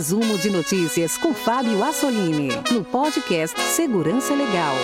[0.00, 4.74] Resumo de notícias com Fábio Assolini, no podcast Segurança Legal.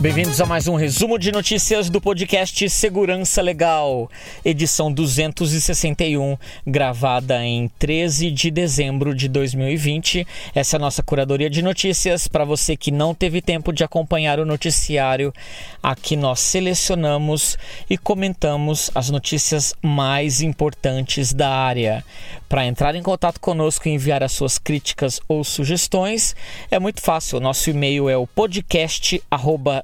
[0.00, 4.08] Bem-vindos a mais um resumo de notícias do podcast Segurança Legal,
[4.44, 10.24] edição 261, gravada em 13 de dezembro de 2020.
[10.54, 12.28] Essa é a nossa curadoria de notícias.
[12.28, 15.34] Para você que não teve tempo de acompanhar o noticiário,
[15.82, 17.58] aqui nós selecionamos
[17.90, 22.04] e comentamos as notícias mais importantes da área.
[22.48, 26.36] Para entrar em contato conosco e enviar as suas críticas ou sugestões,
[26.70, 27.38] é muito fácil.
[27.38, 28.28] O nosso e-mail é o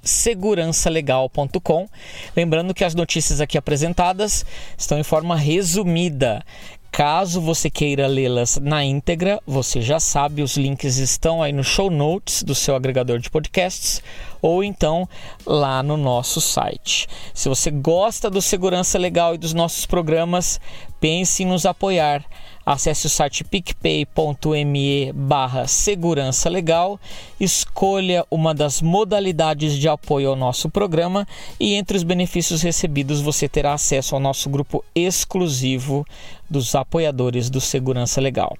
[0.05, 1.89] podcast@segurançalegal.com.
[2.37, 4.45] Lembrando que as notícias aqui apresentadas
[4.77, 6.45] estão em forma resumida.
[6.93, 11.91] Caso você queira lê-las na íntegra, você já sabe, os links estão aí no show
[11.91, 14.01] notes do seu agregador de podcasts
[14.41, 15.09] ou então
[15.45, 17.09] lá no nosso site.
[17.33, 20.61] Se você gosta do Segurança Legal e dos nossos programas,
[21.01, 22.25] pense em nos apoiar.
[22.67, 26.99] Acesse o site picpay.me barra segurança legal,
[27.39, 31.29] escolha uma das modalidades de apoio ao nosso programa
[31.61, 36.07] e entre os benefícios recebidos você terá acesso ao nosso grupo exclusivo
[36.49, 38.57] dos apoiadores do Segurança Legal.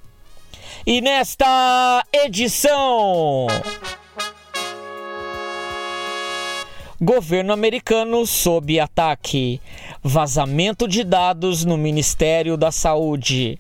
[0.87, 3.47] E nesta edição...
[7.01, 9.61] Governo americano sob ataque.
[10.03, 13.59] Vazamento de dados no Ministério da Saúde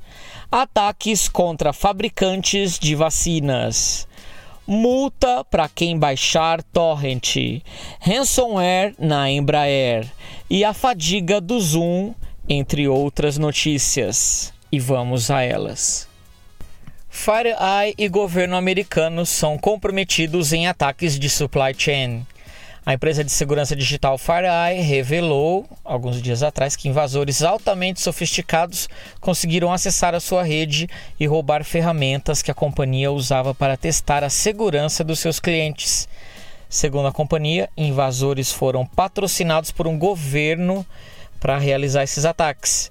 [0.56, 4.06] ataques contra fabricantes de vacinas,
[4.64, 7.60] multa para quem baixar torrent,
[7.98, 10.06] ransomware na Embraer
[10.48, 12.14] e a fadiga do Zoom,
[12.48, 14.54] entre outras notícias.
[14.70, 16.06] E vamos a elas.
[17.10, 22.24] FireEye e governo americano são comprometidos em ataques de supply chain.
[22.86, 28.90] A empresa de segurança digital FireEye revelou, alguns dias atrás, que invasores altamente sofisticados
[29.22, 30.86] conseguiram acessar a sua rede
[31.18, 36.06] e roubar ferramentas que a companhia usava para testar a segurança dos seus clientes.
[36.68, 40.84] Segundo a companhia, invasores foram patrocinados por um governo
[41.40, 42.90] para realizar esses ataques.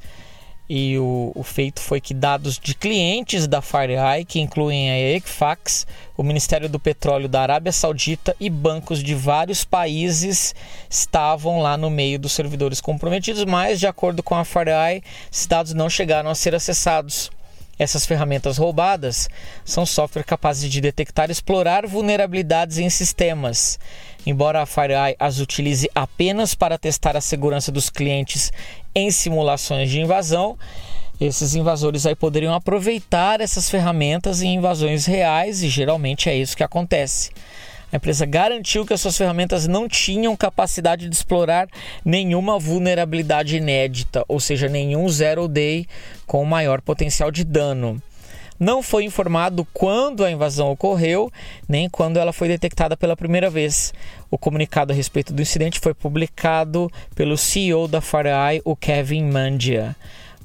[0.70, 5.86] E o, o, feito foi que dados de clientes da FireEye, que incluem a Equifax,
[6.16, 10.56] o Ministério do Petróleo da Arábia Saudita e bancos de vários países,
[10.90, 15.74] estavam lá no meio dos servidores comprometidos, mas, de acordo com a FireEye, esses dados
[15.74, 17.30] não chegaram a ser acessados.
[17.78, 19.28] Essas ferramentas roubadas
[19.66, 23.80] são software capazes de detectar e explorar vulnerabilidades em sistemas.
[24.26, 28.52] Embora a FireEye as utilize apenas para testar a segurança dos clientes
[28.96, 30.58] em simulações de invasão,
[31.20, 36.64] esses invasores aí poderiam aproveitar essas ferramentas em invasões reais e geralmente é isso que
[36.64, 37.32] acontece.
[37.92, 41.68] A empresa garantiu que as suas ferramentas não tinham capacidade de explorar
[42.04, 45.86] nenhuma vulnerabilidade inédita, ou seja, nenhum zero day
[46.26, 48.02] com maior potencial de dano.
[48.60, 51.32] Não foi informado quando a invasão ocorreu,
[51.68, 53.94] nem quando ela foi detectada pela primeira vez.
[54.30, 59.96] O comunicado a respeito do incidente foi publicado pelo CEO da FireEye, o Kevin Mandia.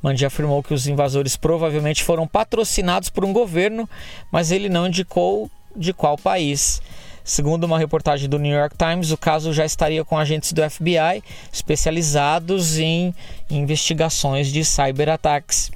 [0.02, 3.88] Mandia afirmou que os invasores provavelmente foram patrocinados por um governo,
[4.30, 6.80] mas ele não indicou de qual país.
[7.24, 11.22] Segundo uma reportagem do New York Times, o caso já estaria com agentes do FBI
[11.52, 13.14] especializados em
[13.50, 15.70] investigações de cyberataques.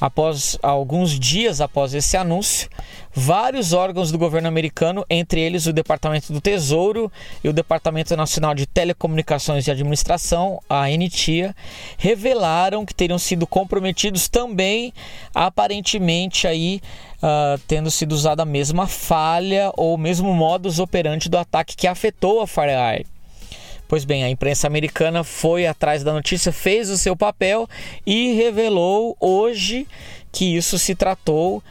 [0.00, 2.70] Após alguns dias após esse anúncio,
[3.12, 7.12] vários órgãos do governo americano, entre eles o Departamento do Tesouro
[7.44, 11.54] e o Departamento Nacional de Telecomunicações e Administração, a NTIA,
[11.98, 14.94] revelaram que teriam sido comprometidos também,
[15.34, 16.80] aparentemente aí
[17.18, 22.40] uh, tendo sido usada a mesma falha ou mesmo modus operandi do ataque que afetou
[22.40, 23.04] a FireEye.
[23.90, 27.68] Pois bem, a imprensa americana foi atrás da notícia, fez o seu papel
[28.06, 29.84] e revelou hoje
[30.30, 31.62] que isso se tratou uh,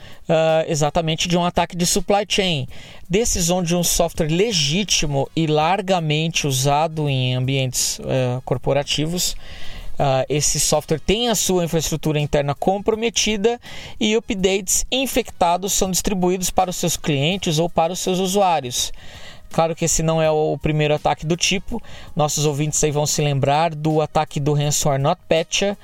[0.68, 2.68] exatamente de um ataque de supply chain.
[3.10, 9.32] Decisão de um software legítimo e largamente usado em ambientes uh, corporativos.
[9.94, 13.58] Uh, esse software tem a sua infraestrutura interna comprometida
[13.98, 18.92] e updates infectados são distribuídos para os seus clientes ou para os seus usuários.
[19.52, 21.82] Claro que esse não é o primeiro ataque do tipo.
[22.16, 25.78] Nossos ouvintes aí vão se lembrar do ataque do ransomware NotPetya,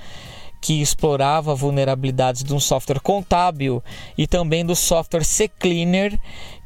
[0.61, 3.83] que explorava vulnerabilidades de um software contábil
[4.17, 6.19] e também do software CCleaner,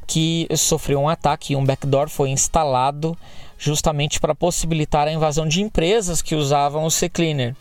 [0.06, 3.16] que sofreu um ataque e um backdoor foi instalado
[3.58, 7.54] justamente para possibilitar a invasão de empresas que usavam o CCleaner.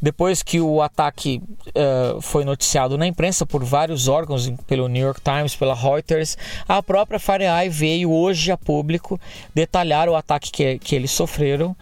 [0.00, 5.20] Depois que o ataque uh, foi noticiado na imprensa por vários órgãos, pelo New York
[5.20, 6.36] Times, pela Reuters,
[6.68, 9.20] a própria FireEye veio hoje a público
[9.54, 11.76] detalhar o ataque que, que eles sofreram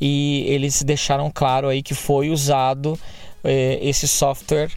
[0.00, 2.98] e eles deixaram claro aí que foi usado uh,
[3.80, 4.70] esse software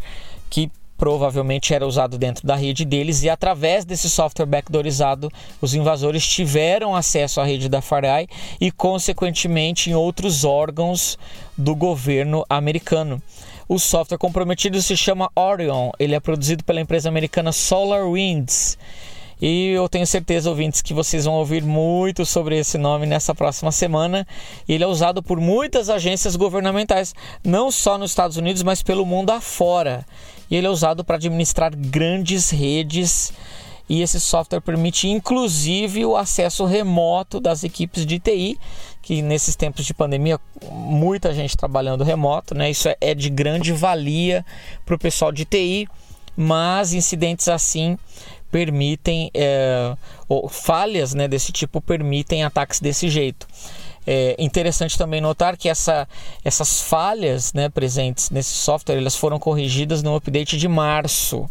[0.49, 6.25] que provavelmente era usado dentro da rede deles e através desse software backdoorizado os invasores
[6.25, 8.27] tiveram acesso à rede da FireEye
[8.59, 11.17] e consequentemente em outros órgãos
[11.57, 13.21] do governo americano.
[13.69, 18.77] O software comprometido se chama Orion, ele é produzido pela empresa americana SolarWinds.
[19.39, 23.71] E eu tenho certeza, ouvintes, que vocês vão ouvir muito sobre esse nome nessa próxima
[23.71, 24.25] semana.
[24.67, 27.13] Ele é usado por muitas agências governamentais,
[27.43, 30.03] não só nos Estados Unidos, mas pelo mundo afora
[30.49, 33.33] e ele é usado para administrar grandes redes
[33.89, 38.59] e esse software permite inclusive o acesso remoto das equipes de TI,
[39.01, 40.39] que nesses tempos de pandemia
[40.69, 42.69] muita gente trabalhando remoto, né?
[42.69, 44.45] Isso é, é de grande valia
[44.85, 45.87] para o pessoal de TI,
[46.35, 47.97] mas incidentes assim
[48.51, 49.95] permitem é,
[50.27, 53.47] ou falhas né, desse tipo permitem ataques desse jeito.
[54.07, 56.07] É interessante também notar que essa,
[56.43, 61.49] essas falhas né, presentes nesse software elas foram corrigidas no update de março.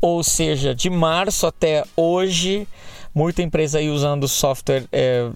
[0.00, 2.68] Ou seja, de março até hoje,
[3.14, 5.30] muita empresa aí usando software é,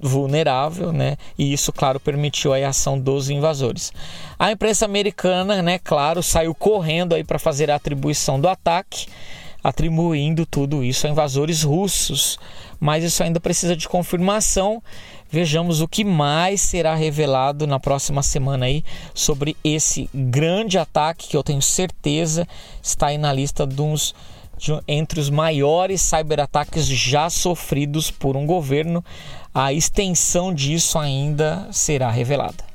[0.00, 1.16] vulnerável, né?
[1.38, 3.90] E isso, claro, permitiu a ação dos invasores.
[4.38, 9.06] A imprensa americana, né, claro, saiu correndo aí para fazer a atribuição do ataque,
[9.64, 12.38] atribuindo tudo isso a invasores russos.
[12.78, 14.82] Mas isso ainda precisa de confirmação
[15.34, 21.36] Vejamos o que mais será revelado na próxima semana aí sobre esse grande ataque que
[21.36, 22.46] eu tenho certeza
[22.80, 24.14] está aí na lista uns,
[24.56, 29.04] de, entre os maiores cyberataques já sofridos por um governo.
[29.52, 32.73] A extensão disso ainda será revelada.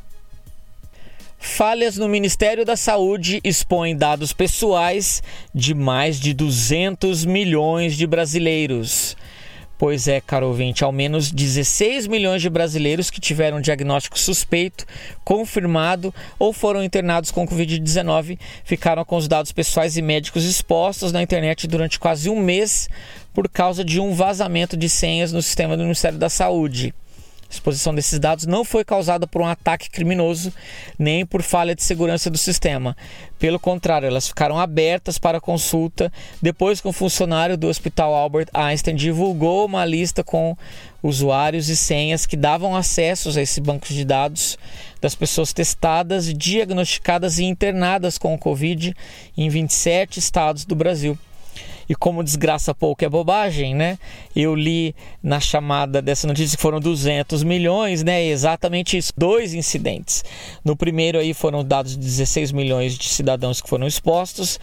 [1.42, 5.24] Falhas no Ministério da Saúde expõem dados pessoais
[5.56, 9.16] de mais de 200 milhões de brasileiros.
[9.78, 14.86] Pois é, caro ouvinte, ao menos 16 milhões de brasileiros que tiveram diagnóstico suspeito,
[15.24, 21.24] confirmado ou foram internados com Covid-19 ficaram com os dados pessoais e médicos expostos na
[21.24, 22.90] internet durante quase um mês
[23.34, 26.94] por causa de um vazamento de senhas no sistema do Ministério da Saúde.
[27.50, 30.54] Exposição desses dados não foi causada por um ataque criminoso
[31.00, 32.96] nem por falha de segurança do sistema.
[33.40, 36.12] Pelo contrário, elas ficaram abertas para consulta
[36.42, 40.56] depois que um funcionário do Hospital Albert Einstein divulgou uma lista com
[41.02, 44.58] usuários e senhas que davam acessos a esse banco de dados
[45.02, 48.94] das pessoas testadas, diagnosticadas e internadas com o Covid
[49.36, 51.18] em 27 estados do Brasil.
[51.90, 53.98] E como desgraça pouco é bobagem, né?
[54.36, 58.24] Eu li na chamada dessa notícia que foram 200 milhões, né?
[58.24, 60.24] Exatamente isso, dois incidentes.
[60.64, 64.60] No primeiro aí foram dados 16 milhões de cidadãos que foram expostos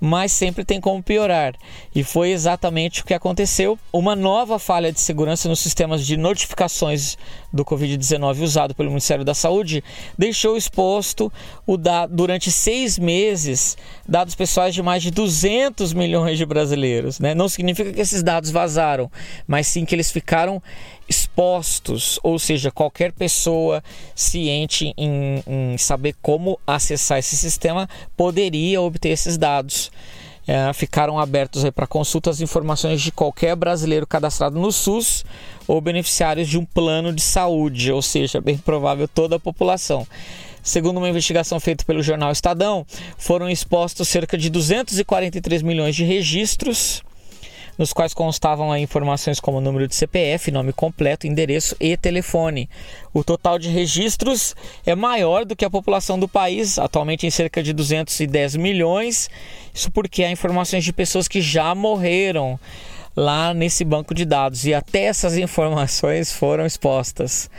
[0.00, 1.54] mas sempre tem como piorar.
[1.94, 3.78] E foi exatamente o que aconteceu.
[3.92, 7.16] Uma nova falha de segurança nos sistemas de notificações
[7.52, 9.82] do Covid-19 usado pelo Ministério da Saúde
[10.16, 11.32] deixou exposto
[11.66, 17.18] o da, durante seis meses dados pessoais de mais de 200 milhões de brasileiros.
[17.18, 17.34] Né?
[17.34, 19.10] Não significa que esses dados vazaram,
[19.46, 20.62] mas sim que eles ficaram
[21.08, 23.82] expostos, ou seja, qualquer pessoa
[24.14, 29.90] ciente em, em saber como acessar esse sistema poderia obter esses dados.
[30.46, 35.22] É, ficaram abertos para consulta as informações de qualquer brasileiro cadastrado no SUS
[35.66, 40.06] ou beneficiários de um plano de saúde, ou seja, bem provável toda a população.
[40.62, 42.86] Segundo uma investigação feita pelo jornal Estadão,
[43.16, 47.02] foram expostos cerca de 243 milhões de registros
[47.78, 52.68] nos quais constavam informações como número de CPF, nome completo, endereço e telefone.
[53.14, 54.54] O total de registros
[54.84, 59.30] é maior do que a população do país, atualmente em cerca de 210 milhões.
[59.72, 62.58] Isso porque há informações de pessoas que já morreram
[63.14, 67.50] lá nesse banco de dados e até essas informações foram expostas.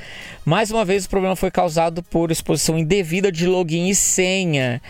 [0.46, 4.82] Mais uma vez, o problema foi causado por exposição indevida de login e senha.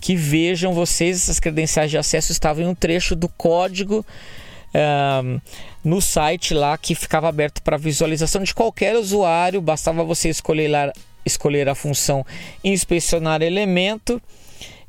[0.00, 4.04] Que vejam vocês, essas credenciais de acesso estavam em um trecho do código
[5.84, 10.92] no site lá que ficava aberto para visualização de qualquer usuário, bastava você escolher, lá,
[11.24, 12.24] escolher a função
[12.62, 14.20] inspecionar elemento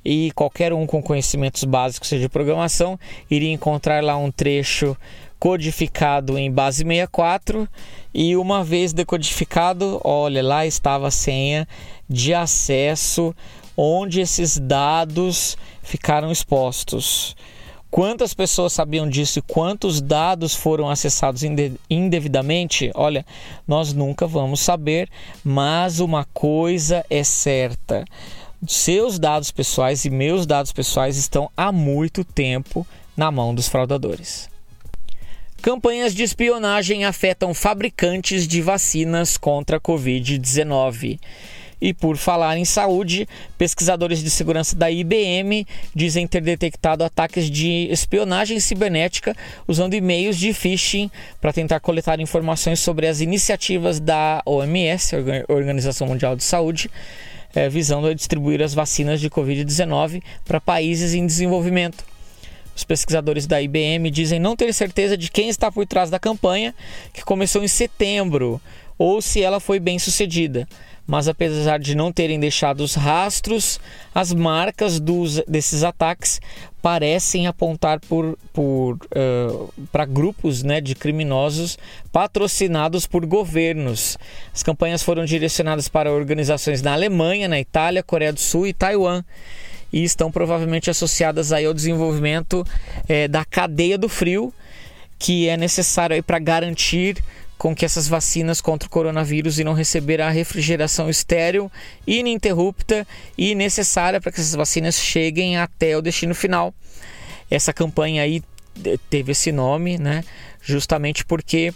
[0.03, 2.99] e qualquer um com conhecimentos básicos de programação
[3.29, 4.95] iria encontrar lá um trecho
[5.39, 7.67] codificado em base 64
[8.13, 11.67] e uma vez decodificado, olha lá estava a senha
[12.09, 13.35] de acesso
[13.75, 17.35] onde esses dados ficaram expostos.
[17.95, 21.43] Quantas pessoas sabiam disso e quantos dados foram acessados
[21.89, 22.91] indevidamente?
[22.93, 23.25] Olha,
[23.65, 25.09] nós nunca vamos saber,
[25.41, 28.03] mas uma coisa é certa:
[28.67, 32.85] Seus dados pessoais e meus dados pessoais estão há muito tempo
[33.15, 34.49] na mão dos fraudadores.
[35.61, 41.17] Campanhas de espionagem afetam fabricantes de vacinas contra a Covid-19.
[41.81, 43.27] E por falar em saúde,
[43.57, 49.35] pesquisadores de segurança da IBM dizem ter detectado ataques de espionagem cibernética
[49.67, 55.15] usando e-mails de phishing para tentar coletar informações sobre as iniciativas da OMS,
[55.47, 56.89] Organização Mundial de Saúde,
[57.53, 62.03] é, visando a distribuir as vacinas de Covid-19 para países em desenvolvimento.
[62.75, 66.75] Os pesquisadores da IBM dizem não ter certeza de quem está por trás da campanha,
[67.13, 68.59] que começou em setembro,
[68.97, 70.67] ou se ela foi bem sucedida
[71.07, 73.79] mas apesar de não terem deixado os rastros,
[74.13, 76.39] as marcas dos, desses ataques
[76.81, 81.77] parecem apontar por, por, uh, para grupos né, de criminosos
[82.11, 84.17] patrocinados por governos.
[84.53, 89.23] As campanhas foram direcionadas para organizações na Alemanha, na Itália, Coreia do Sul e Taiwan
[89.91, 92.65] e estão provavelmente associadas aí ao desenvolvimento
[93.07, 94.53] é, da cadeia do frio
[95.17, 97.23] que é necessário para garantir
[97.57, 101.71] com que essas vacinas contra o coronavírus irão receber a refrigeração estéril
[102.05, 103.07] ininterrupta
[103.37, 106.73] e necessária para que essas vacinas cheguem até o destino final.
[107.49, 108.43] Essa campanha aí
[109.09, 110.23] teve esse nome, né?
[110.61, 111.73] Justamente porque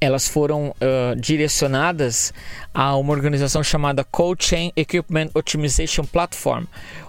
[0.00, 2.32] elas foram uh, direcionadas
[2.72, 6.64] a uma organização chamada Cold Chain Equipment Optimization Platform,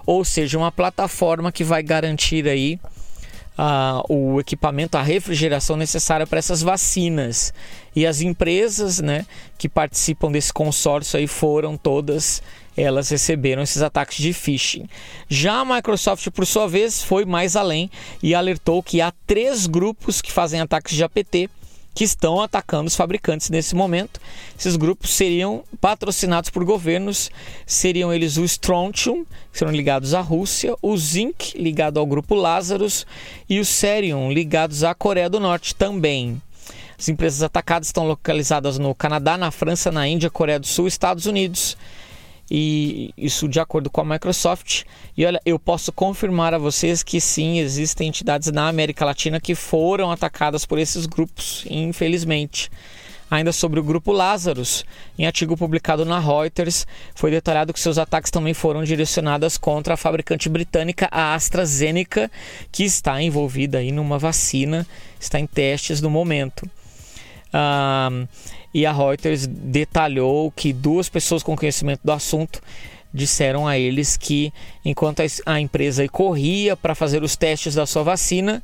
[0.06, 2.80] ou seja, uma plataforma que vai garantir aí
[3.60, 7.54] uh, o equipamento, a refrigeração necessária para essas vacinas.
[7.94, 9.26] E as empresas né,
[9.58, 12.42] que participam desse consórcio aí foram todas
[12.78, 14.88] elas receberam esses ataques de phishing.
[15.28, 17.92] Já a Microsoft, por sua vez, foi mais além
[18.24, 21.50] e alertou que há três grupos que fazem ataques de APT
[21.94, 24.20] que estão atacando os fabricantes nesse momento.
[24.58, 27.30] Esses grupos seriam patrocinados por governos,
[27.66, 33.06] seriam eles o Strontium, que serão ligados à Rússia, o Zinc, ligado ao grupo Lazarus,
[33.50, 36.42] e o Serium, ligados à Coreia do Norte também.
[36.98, 40.90] As empresas atacadas estão localizadas no Canadá, na França, na Índia, Coreia do Sul e
[40.90, 41.78] Estados Unidos
[42.50, 44.84] e isso de acordo com a Microsoft.
[45.16, 49.56] E olha, eu posso confirmar a vocês que sim, existem entidades na América Latina que
[49.56, 52.70] foram atacadas por esses grupos, infelizmente.
[53.32, 54.84] Ainda sobre o grupo Lazarus,
[55.16, 59.98] em artigo publicado na Reuters, foi detalhado que seus ataques também foram direcionados contra a
[59.98, 62.32] fabricante britânica a AstraZeneca,
[62.72, 64.86] que está envolvida aí numa vacina,
[65.20, 66.68] está em testes no momento.
[67.52, 68.10] Ah,
[68.74, 72.62] e a Reuters detalhou que duas pessoas com conhecimento do assunto
[73.14, 74.54] disseram a eles que
[74.86, 78.64] enquanto a empresa corria para fazer os testes da sua vacina,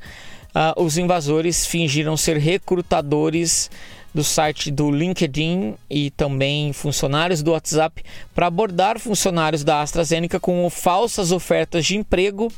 [0.50, 3.72] uh, os invasores fingiram ser recrutadores
[4.14, 8.02] do site do LinkedIn e também funcionários do WhatsApp
[8.34, 12.52] para abordar funcionários da AstraZeneca com falsas ofertas de emprego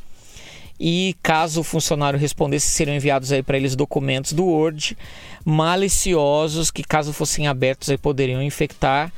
[0.80, 4.98] e caso o funcionário respondesse, seriam enviados aí para eles documentos do Word
[5.44, 9.12] maliciosos que, caso fossem abertos, aí poderiam infectar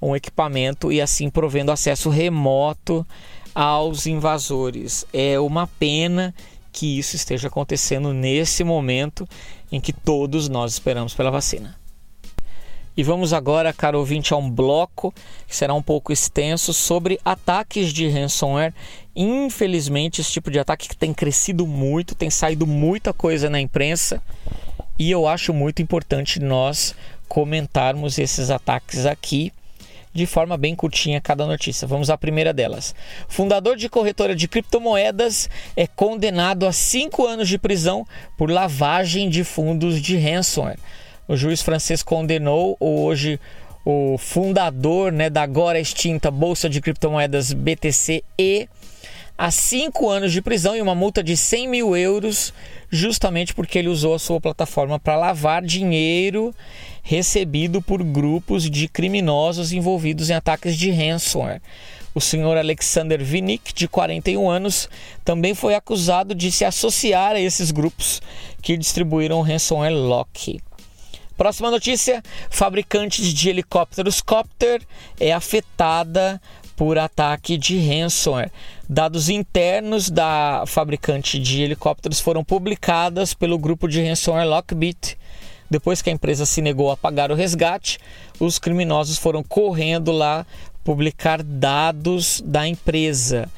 [0.00, 3.06] um equipamento e assim provendo acesso remoto
[3.54, 5.06] aos invasores.
[5.12, 6.34] É uma pena
[6.72, 9.28] que isso esteja acontecendo nesse momento
[9.70, 11.76] em que todos nós esperamos pela vacina.
[12.96, 15.12] E vamos agora, caro ouvinte, a um bloco
[15.48, 18.72] que será um pouco extenso sobre ataques de ransomware.
[19.16, 24.22] Infelizmente, esse tipo de ataque que tem crescido muito, tem saído muita coisa na imprensa
[24.96, 26.94] e eu acho muito importante nós
[27.26, 29.52] comentarmos esses ataques aqui
[30.12, 31.88] de forma bem curtinha cada notícia.
[31.88, 32.94] Vamos à primeira delas.
[33.26, 38.06] Fundador de corretora de criptomoedas é condenado a cinco anos de prisão
[38.38, 40.78] por lavagem de fundos de ransomware
[41.26, 43.40] o juiz francês condenou hoje
[43.84, 48.68] o fundador né, da agora extinta Bolsa de Criptomoedas BTC-E
[49.36, 52.54] a cinco anos de prisão e uma multa de 100 mil euros,
[52.88, 56.54] justamente porque ele usou a sua plataforma para lavar dinheiro
[57.02, 61.60] recebido por grupos de criminosos envolvidos em ataques de ransomware.
[62.14, 64.88] O senhor Alexander Vinik, de 41 anos,
[65.24, 68.22] também foi acusado de se associar a esses grupos
[68.62, 70.60] que distribuíram ransomware Lock.
[71.36, 74.82] Próxima notícia: fabricantes de helicópteros Copter
[75.18, 76.40] é afetada
[76.76, 78.52] por ataque de ransomware.
[78.88, 85.18] Dados internos da fabricante de helicópteros foram publicados pelo grupo de ransomware Lockbit.
[85.68, 87.98] Depois que a empresa se negou a pagar o resgate,
[88.38, 90.46] os criminosos foram correndo lá
[90.84, 93.48] publicar dados da empresa.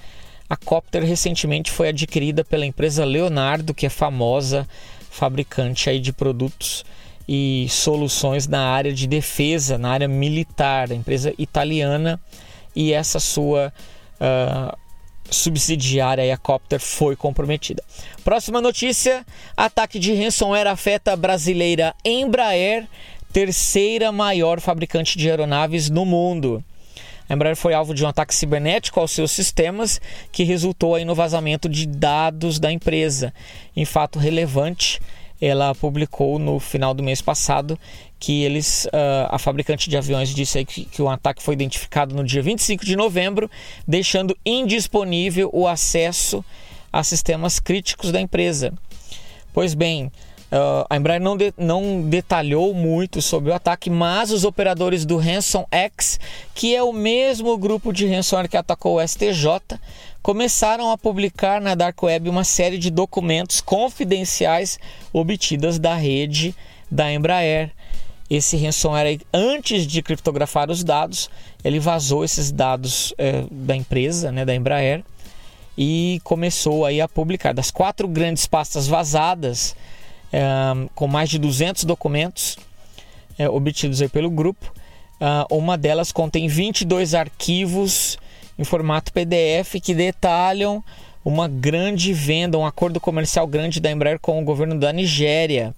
[0.49, 4.66] A Copter recentemente foi adquirida pela empresa Leonardo, que é famosa
[5.11, 6.85] fabricante aí de produtos
[7.28, 12.21] e soluções na área de defesa, na área militar, a empresa italiana
[12.75, 13.73] e essa sua
[14.21, 14.76] uh,
[15.30, 17.83] subsidiária a Copter foi comprometida.
[18.25, 19.25] Próxima notícia:
[19.56, 22.87] ataque de ransomware afeta a brasileira Embraer,
[23.33, 26.62] terceira maior fabricante de aeronaves no mundo.
[27.28, 31.14] A Embraer foi alvo de um ataque cibernético aos seus sistemas, que resultou aí no
[31.14, 33.35] vazamento de dados da empresa.
[33.75, 35.00] Em fato relevante,
[35.40, 37.78] ela publicou no final do mês passado
[38.19, 42.25] que eles, uh, a fabricante de aviões disse que, que o ataque foi identificado no
[42.25, 43.50] dia 25 de novembro,
[43.87, 46.45] deixando indisponível o acesso
[46.93, 48.73] a sistemas críticos da empresa.
[49.52, 50.11] Pois bem,
[50.46, 55.16] Uh, a Embraer não, de, não detalhou muito sobre o ataque, mas os operadores do
[55.16, 56.20] Ransom X,
[56.54, 59.78] que é o mesmo grupo de ransomware que atacou o STJ,
[60.22, 64.78] começaram a publicar na Dark Web uma série de documentos confidenciais
[65.12, 66.54] obtidas da rede
[66.88, 67.72] da Embraer.
[68.30, 71.28] Esse ransomware, antes de criptografar os dados,
[71.64, 75.04] ele vazou esses dados é, da empresa, né, da Embraer,
[75.76, 77.52] e começou aí a publicar.
[77.52, 79.76] Das quatro grandes pastas vazadas,
[80.95, 82.56] com mais de 200 documentos
[83.38, 84.73] é, obtidos aí pelo grupo.
[85.21, 88.18] Uh, uma delas contém 22 arquivos
[88.59, 90.85] em formato PDF que detalham
[91.25, 95.75] uma grande venda, um acordo comercial grande da Embraer com o governo da Nigéria,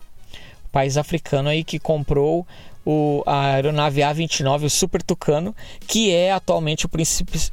[0.71, 2.47] país africano aí que comprou
[2.85, 5.55] o, a aeronave A29, o Super Tucano,
[5.87, 6.91] que é atualmente o,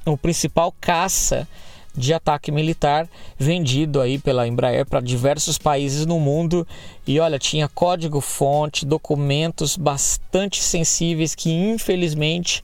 [0.05, 1.47] o principal caça
[1.95, 6.67] de ataque militar vendido aí pela Embraer para diversos países no mundo.
[7.07, 12.61] E olha, tinha código-fonte, documentos bastante sensíveis que infelizmente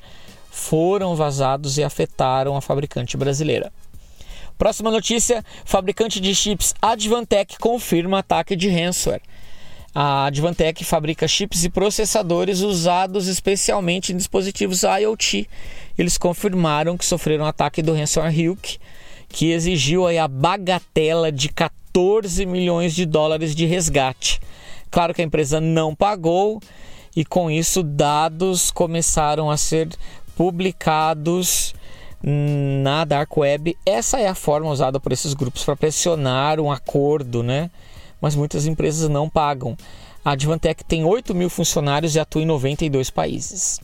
[0.50, 3.72] foram vazados e afetaram a fabricante brasileira.
[4.58, 9.22] Próxima notícia: fabricante de chips Advantech confirma ataque de ransomware.
[9.94, 15.50] A Advantech fabrica chips e processadores usados especialmente em dispositivos IoT.
[15.98, 18.80] Eles confirmaram que sofreram ataque do ransomware Hilk
[19.32, 24.40] que exigiu aí a bagatela de 14 milhões de dólares de resgate.
[24.90, 26.62] Claro que a empresa não pagou
[27.16, 29.90] e com isso dados começaram a ser
[30.36, 31.74] publicados
[32.24, 33.77] na dark web.
[33.86, 37.72] Essa é a forma usada por esses grupos para pressionar um acordo, né?
[38.20, 39.75] Mas muitas empresas não pagam.
[40.24, 43.79] A Advantech tem 8 mil funcionários e atua em 92 países.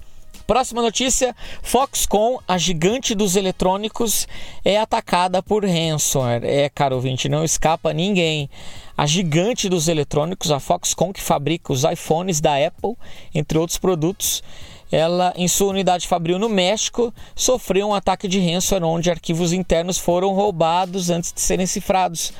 [0.47, 4.25] Próxima notícia: Foxconn, a gigante dos eletrônicos,
[4.63, 6.45] é atacada por ransomware.
[6.45, 8.49] É, caro ouvinte, não escapa ninguém.
[8.97, 12.95] A gigante dos eletrônicos, a Foxconn, que fabrica os iPhones da Apple,
[13.35, 14.41] entre outros produtos,
[14.89, 19.97] ela, em sua unidade fabril no México, sofreu um ataque de ransomware onde arquivos internos
[19.97, 22.31] foram roubados antes de serem cifrados.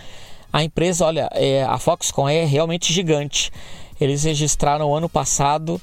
[0.52, 3.52] A empresa, olha, é, a Foxconn é realmente gigante.
[4.00, 5.82] Eles registraram ano passado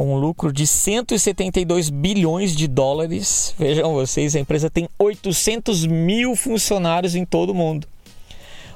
[0.00, 3.54] um lucro de 172 bilhões de dólares.
[3.58, 7.86] Vejam vocês, a empresa tem 800 mil funcionários em todo o mundo.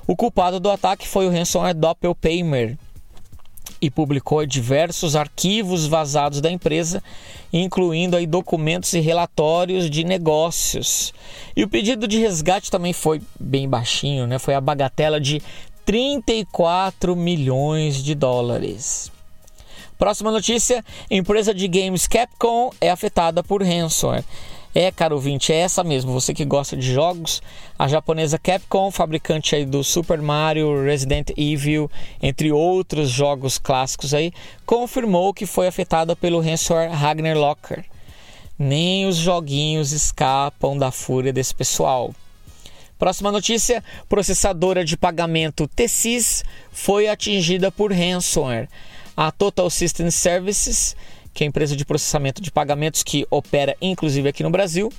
[0.07, 2.77] O culpado do ataque foi o ransomware Doppelpaymer
[3.81, 7.03] e publicou diversos arquivos vazados da empresa,
[7.53, 11.13] incluindo aí documentos e relatórios de negócios.
[11.57, 14.39] E o pedido de resgate também foi bem baixinho, né?
[14.39, 15.43] Foi a bagatela de
[15.85, 19.11] 34 milhões de dólares.
[20.05, 24.23] Próxima notícia: empresa de games Capcom é afetada por ransomware.
[24.75, 26.13] É, caro ouvinte, é essa mesmo.
[26.13, 27.41] Você que gosta de jogos,
[27.79, 31.91] a japonesa Capcom, fabricante aí do Super Mario, Resident Evil,
[32.21, 34.31] entre outros jogos clássicos aí,
[34.67, 37.83] confirmou que foi afetada pelo ransomware Ragnar Locker.
[38.59, 42.15] Nem os joguinhos escapam da fúria desse pessoal.
[42.99, 48.69] Próxima notícia: processadora de pagamento T-Sys foi atingida por ransomware.
[49.17, 50.97] A Total System Services,
[51.33, 54.93] que é a empresa de processamento de pagamentos que opera inclusive aqui no Brasil,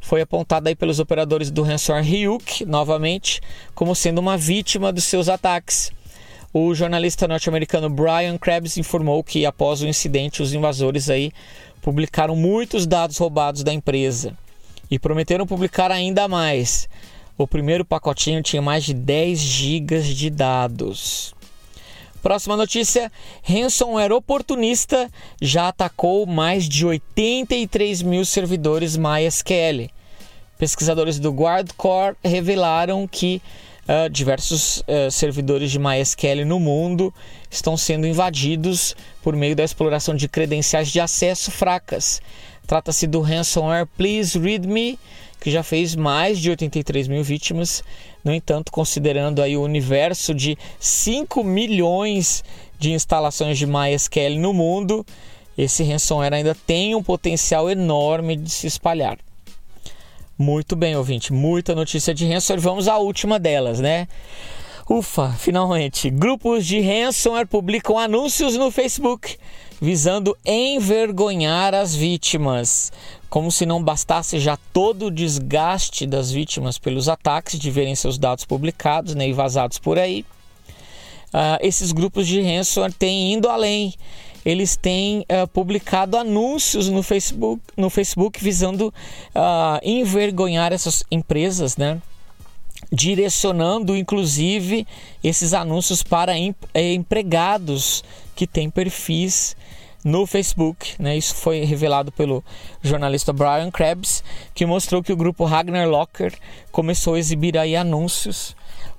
[0.00, 3.40] foi apontada aí pelos operadores do ransomware Ryuk, novamente,
[3.74, 5.92] como sendo uma vítima dos seus ataques.
[6.52, 11.30] O jornalista norte-americano Brian Krebs informou que após o incidente os invasores aí
[11.80, 14.36] publicaram muitos dados roubados da empresa
[14.90, 16.88] e prometeram publicar ainda mais.
[17.38, 21.34] O primeiro pacotinho tinha mais de 10 gigas de dados.
[22.22, 23.10] Próxima notícia:
[23.42, 29.90] ransomware oportunista já atacou mais de 83 mil servidores MySQL.
[30.58, 33.40] Pesquisadores do Guardcore revelaram que
[33.88, 37.12] uh, diversos uh, servidores de MySQL no mundo
[37.50, 42.20] estão sendo invadidos por meio da exploração de credenciais de acesso fracas.
[42.66, 44.98] Trata-se do ransomware Please Read Me,
[45.40, 47.82] que já fez mais de 83 mil vítimas.
[48.22, 52.44] No entanto, considerando aí o universo de 5 milhões
[52.78, 55.04] de instalações de MySQL no mundo,
[55.56, 59.18] esse ransomware ainda tem um potencial enorme de se espalhar.
[60.38, 62.62] Muito bem, ouvinte, muita notícia de ransomware.
[62.62, 64.08] Vamos à última delas, né?
[64.88, 66.10] Ufa, finalmente.
[66.10, 69.36] Grupos de ransomware publicam anúncios no Facebook
[69.80, 72.92] visando envergonhar as vítimas.
[73.28, 78.18] Como se não bastasse já todo o desgaste das vítimas pelos ataques de verem seus
[78.18, 80.24] dados publicados né, e vazados por aí.
[81.32, 83.94] Uh, esses grupos de ransomware têm indo além.
[84.44, 92.00] Eles têm uh, publicado anúncios no Facebook, no Facebook visando uh, envergonhar essas empresas, né?
[92.90, 94.86] direcionando inclusive
[95.22, 98.02] esses anúncios para eh, empregados
[98.34, 99.54] que têm perfis
[100.04, 100.94] no Facebook.
[100.98, 101.16] Né?
[101.16, 102.44] Isso foi revelado pelo
[102.82, 104.22] jornalista Brian Krebs,
[104.54, 106.32] que mostrou que o grupo Ragnar Locker
[106.70, 108.56] começou a exibir aí anúncios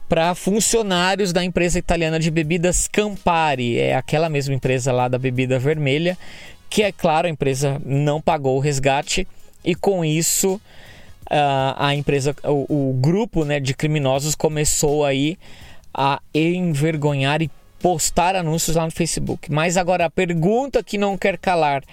[0.07, 5.57] para funcionários da empresa italiana de bebidas Campari, é aquela mesma empresa lá da bebida
[5.57, 6.17] vermelha,
[6.69, 9.25] que é claro, a empresa não pagou o resgate
[9.63, 15.37] e com isso uh, a empresa, o, o grupo né, de criminosos começou aí
[15.93, 17.49] a envergonhar e
[17.81, 19.51] postar anúncios lá no Facebook.
[19.51, 21.83] Mas agora a pergunta que não quer calar: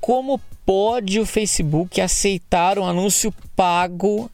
[0.00, 4.30] como pode o Facebook aceitar um anúncio pago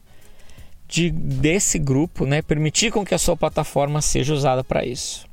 [0.87, 2.41] de, desse grupo, né?
[2.41, 5.27] Permitir com que a sua plataforma seja usada para isso?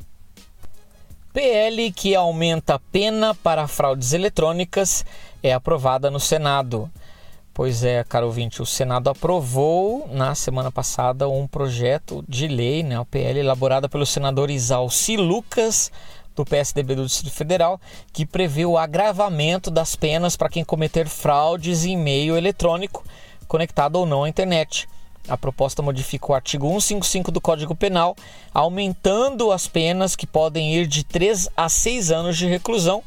[1.33, 5.05] PL que aumenta a pena para fraudes eletrônicas
[5.43, 6.91] é aprovada no Senado.
[7.55, 12.99] Pois é, caro ouvinte, o Senado aprovou na semana passada um projeto de lei, né,
[12.99, 15.93] o PL, elaborado pelo senador Isalci Lucas,
[16.35, 17.81] do PSDB do Distrito Federal,
[18.13, 23.05] que prevê o agravamento das penas para quem cometer fraudes em meio eletrônico,
[23.47, 24.89] conectado ou não à internet.
[25.29, 28.17] A proposta modifica o artigo 155 do Código Penal,
[28.53, 33.01] aumentando as penas que podem ir de 3 a 6 anos de reclusão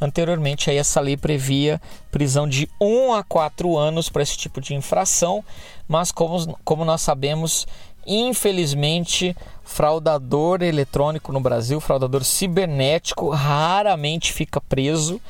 [0.00, 1.80] Anteriormente, aí, essa lei previa
[2.10, 5.42] prisão de 1 a 4 anos para esse tipo de infração,
[5.88, 7.66] mas como, como nós sabemos,
[8.06, 15.20] infelizmente, fraudador eletrônico no Brasil, fraudador cibernético, raramente fica preso.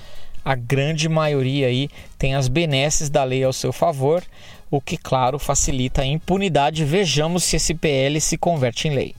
[0.45, 4.23] A grande maioria aí tem as benesses da lei ao seu favor,
[4.71, 6.85] o que, claro, facilita a impunidade.
[6.85, 9.15] Vejamos se esse PL se converte em lei.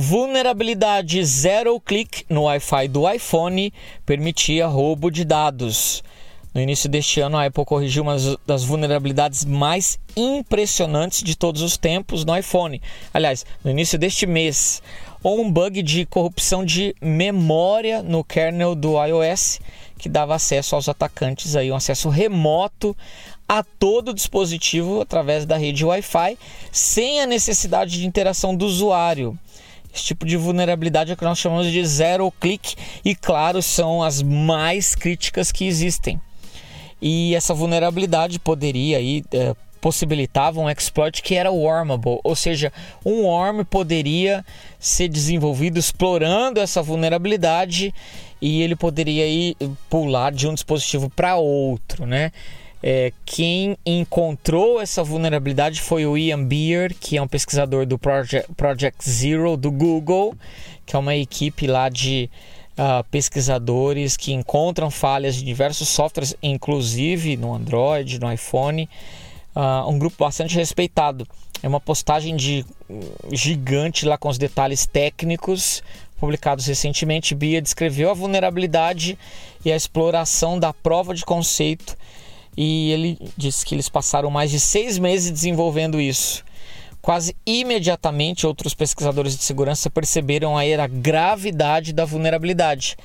[0.00, 3.72] Vulnerabilidade zero click no Wi-Fi do iPhone
[4.06, 6.04] permitia roubo de dados.
[6.54, 8.14] No início deste ano, a Apple corrigiu uma
[8.46, 12.80] das vulnerabilidades mais impressionantes de todos os tempos no iPhone.
[13.12, 14.80] Aliás, no início deste mês,
[15.20, 19.58] ou um bug de corrupção de memória no kernel do iOS
[19.98, 22.96] que dava acesso aos atacantes aí um acesso remoto
[23.48, 26.38] a todo o dispositivo através da rede Wi-Fi,
[26.70, 29.36] sem a necessidade de interação do usuário.
[29.92, 34.02] Esse tipo de vulnerabilidade é o que nós chamamos de zero click e, claro, são
[34.02, 36.20] as mais críticas que existem.
[37.00, 42.72] E essa vulnerabilidade poderia aí é, possibilitava um exploit que era wormable, ou seja,
[43.04, 44.44] um worm poderia
[44.78, 47.94] ser desenvolvido explorando essa vulnerabilidade
[48.40, 49.56] e ele poderia ir
[49.88, 52.32] pular de um dispositivo para outro, né?
[52.82, 58.52] É, quem encontrou essa vulnerabilidade foi o Ian Beer, que é um pesquisador do Project,
[58.54, 60.34] Project Zero do Google,
[60.86, 62.30] que é uma equipe lá de
[62.78, 68.88] uh, pesquisadores que encontram falhas de diversos softwares, inclusive no Android, no iPhone.
[69.56, 71.26] Uh, um grupo bastante respeitado.
[71.60, 72.64] É uma postagem de
[73.32, 75.82] gigante lá com os detalhes técnicos
[76.20, 77.34] publicados recentemente.
[77.34, 79.18] Bia descreveu a vulnerabilidade
[79.64, 81.96] e a exploração da prova de conceito
[82.60, 86.42] e ele disse que eles passaram mais de seis meses desenvolvendo isso.
[87.00, 92.96] Quase imediatamente, outros pesquisadores de segurança perceberam aí a gravidade da vulnerabilidade.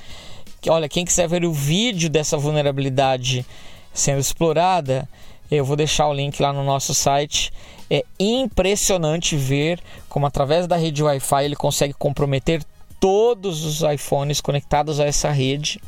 [0.68, 3.46] Olha, quem quiser ver o vídeo dessa vulnerabilidade
[3.92, 5.08] sendo explorada,
[5.48, 7.52] eu vou deixar o link lá no nosso site.
[7.88, 12.60] É impressionante ver como, através da rede Wi-Fi, ele consegue comprometer
[12.98, 15.80] todos os iPhones conectados a essa rede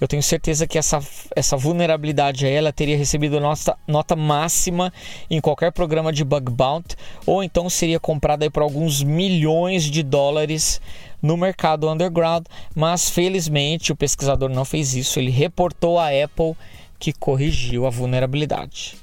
[0.00, 1.00] eu tenho certeza que essa,
[1.34, 4.92] essa vulnerabilidade a ela teria recebido nota, nota máxima
[5.30, 10.80] em qualquer programa de bug bounty, ou então seria comprada por alguns milhões de dólares
[11.20, 16.54] no mercado underground, mas felizmente o pesquisador não fez isso, ele reportou à Apple
[16.98, 18.96] que corrigiu a vulnerabilidade.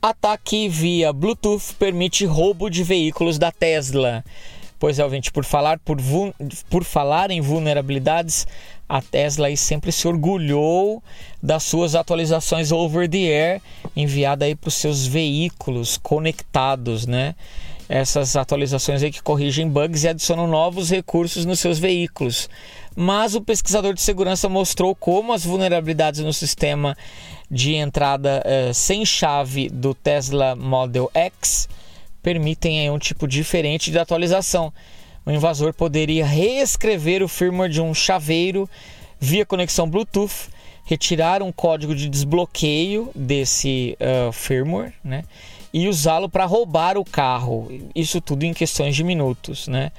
[0.00, 4.24] Ataque via Bluetooth permite roubo de veículos da Tesla.
[4.76, 5.96] Pois é, ouvinte, por falar, por,
[6.68, 8.48] por falar em vulnerabilidades,
[8.92, 11.02] a Tesla aí sempre se orgulhou
[11.42, 13.62] das suas atualizações over the air
[13.96, 17.34] enviada aí para os seus veículos conectados, né?
[17.88, 22.50] Essas atualizações aí que corrigem bugs e adicionam novos recursos nos seus veículos.
[22.94, 26.94] mas o pesquisador de segurança mostrou como as vulnerabilidades no sistema
[27.50, 31.66] de entrada uh, sem chave do Tesla Model X
[32.22, 34.70] permitem um tipo diferente de atualização.
[35.24, 38.68] O invasor poderia reescrever o firmware de um chaveiro
[39.20, 40.48] via conexão Bluetooth,
[40.84, 45.22] retirar um código de desbloqueio desse uh, firmware, né?
[45.72, 47.68] E usá-lo para roubar o carro.
[47.94, 49.92] Isso tudo em questões de minutos, né?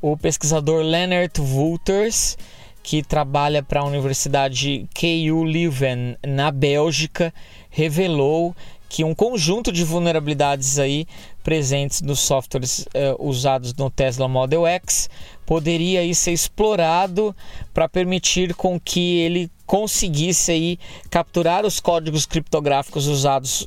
[0.00, 2.38] O pesquisador Leonard Wolters,
[2.82, 7.34] que trabalha para a Universidade KU Leuven na Bélgica,
[7.68, 8.54] revelou
[8.88, 11.06] que um conjunto de vulnerabilidades aí
[11.50, 15.10] presentes nos softwares uh, usados no Tesla Model X
[15.44, 17.34] poderia aí ser explorado
[17.74, 20.78] para permitir com que ele conseguisse aí
[21.10, 23.66] capturar os códigos criptográficos usados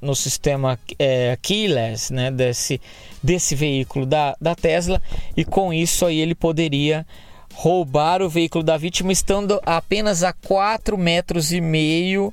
[0.00, 2.80] no sistema é, keyless né, desse,
[3.20, 5.02] desse veículo da, da Tesla
[5.36, 7.04] e com isso aí ele poderia
[7.52, 12.32] roubar o veículo da vítima estando apenas a 4 metros e meio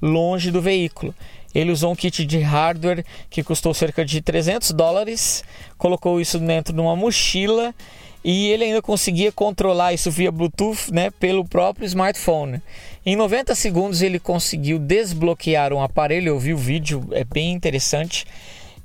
[0.00, 1.12] longe do veículo.
[1.56, 5.42] Ele usou um kit de hardware que custou cerca de 300 dólares,
[5.78, 7.74] colocou isso dentro de uma mochila
[8.22, 12.60] e ele ainda conseguia controlar isso via Bluetooth né, pelo próprio smartphone.
[13.06, 18.26] Em 90 segundos ele conseguiu desbloquear um aparelho, eu vi o vídeo, é bem interessante.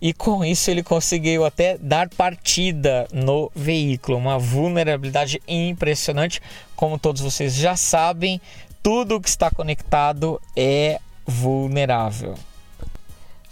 [0.01, 6.39] E com isso ele conseguiu até dar partida no veículo, uma vulnerabilidade impressionante.
[6.73, 8.39] Como todos vocês já sabem,
[8.81, 12.36] tudo que está conectado é vulnerável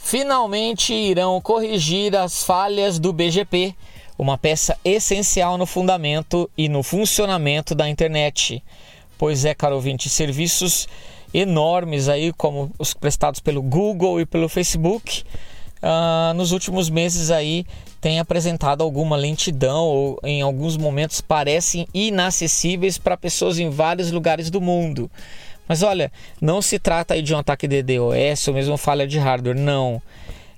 [0.02, 3.76] finalmente irão corrigir as falhas do BGP,
[4.18, 8.64] uma peça essencial no fundamento e no funcionamento da internet.
[9.18, 10.88] Pois é, caro ouvinte, serviços
[11.34, 15.24] enormes aí, como os prestados pelo Google e pelo Facebook,
[15.84, 17.66] uh, nos últimos meses aí
[18.02, 24.50] têm apresentado alguma lentidão ou em alguns momentos parecem inacessíveis para pessoas em vários lugares
[24.50, 25.12] do mundo.
[25.70, 29.20] Mas olha, não se trata aí de um ataque de DOS ou mesmo falha de
[29.20, 30.02] hardware, não.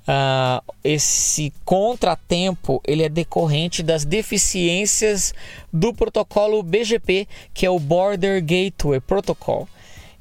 [0.02, 5.34] Uh, esse contratempo ele é decorrente das deficiências
[5.72, 9.68] do protocolo BGP, que é o Border Gateway Protocol.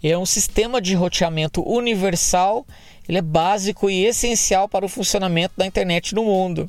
[0.02, 2.66] É um sistema de roteamento universal,
[3.08, 6.68] ele é básico e essencial para o funcionamento da internet no mundo.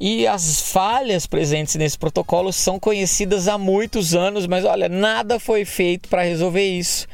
[0.00, 5.64] E as falhas presentes nesse protocolo são conhecidas há muitos anos, mas olha, nada foi
[5.64, 7.08] feito para resolver isso.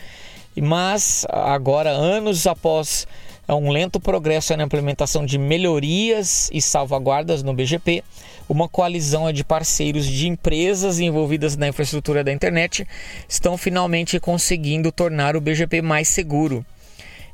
[0.54, 3.06] Mas agora, anos após
[3.48, 8.04] um lento progresso na implementação de melhorias e salvaguardas no BGP,
[8.48, 12.86] uma coalizão de parceiros de empresas envolvidas na infraestrutura da internet
[13.26, 16.64] estão finalmente conseguindo tornar o BGP mais seguro.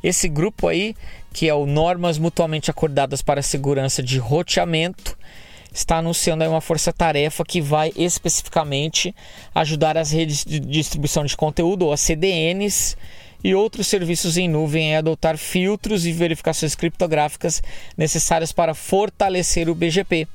[0.02, 0.94] Esse grupo aí,
[1.32, 5.18] que é o Normas Mutuamente Acordadas para a Segurança de Roteamento,
[5.72, 9.14] está anunciando uma força-tarefa que vai especificamente
[9.54, 12.96] ajudar as redes de distribuição de conteúdo, ou as CDNs,
[13.42, 17.62] e outros serviços em nuvem a adotar filtros e verificações criptográficas
[17.96, 20.26] necessárias para fortalecer o BGP.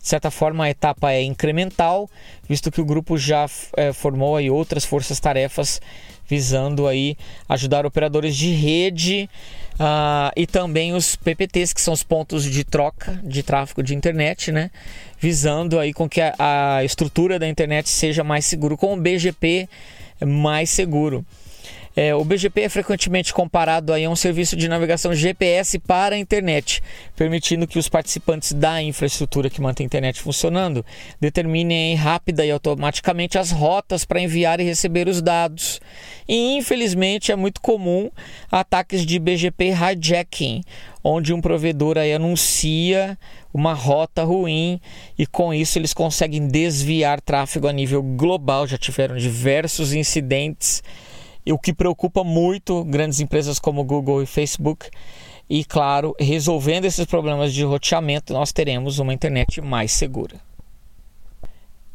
[0.00, 2.08] De certa forma, a etapa é incremental,
[2.48, 3.46] visto que o grupo já
[3.76, 5.80] é, formou aí outras forças-tarefas
[6.28, 7.16] visando aí
[7.48, 9.28] ajudar operadores de rede
[9.74, 14.50] uh, e também os PPTs, que são os pontos de troca de tráfego de internet,
[14.50, 14.70] né?
[15.18, 19.68] Visando aí com que a, a estrutura da internet seja mais seguro, com o BGP
[20.24, 21.24] mais seguro.
[21.98, 26.82] É, o BGP é frequentemente comparado a um serviço de navegação GPS para a internet,
[27.16, 30.84] permitindo que os participantes da infraestrutura que mantém a internet funcionando
[31.18, 35.80] determinem rápida e automaticamente as rotas para enviar e receber os dados.
[36.28, 38.10] E infelizmente é muito comum
[38.52, 40.60] ataques de BGP hijacking,
[41.02, 43.16] onde um provedor aí anuncia
[43.54, 44.78] uma rota ruim
[45.18, 48.66] e com isso eles conseguem desviar tráfego a nível global.
[48.66, 50.82] Já tiveram diversos incidentes
[51.46, 54.90] e o que preocupa muito grandes empresas como Google e Facebook.
[55.48, 60.40] E claro, resolvendo esses problemas de roteamento, nós teremos uma internet mais segura.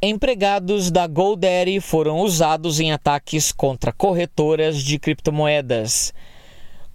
[0.01, 6.13] Empregados da GoDaddy foram usados em ataques contra corretoras de criptomoedas.